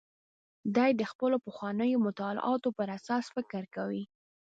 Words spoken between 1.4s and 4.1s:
پخوانیو مطالعاتو پر اساس فکر کوي.